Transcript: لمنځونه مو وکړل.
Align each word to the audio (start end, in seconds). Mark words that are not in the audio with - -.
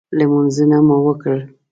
لمنځونه 0.17 0.77
مو 0.87 0.97
وکړل. 1.07 1.41